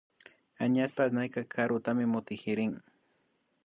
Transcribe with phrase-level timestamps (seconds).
[0.63, 2.73] Añashpa asnayka karutami mutkirin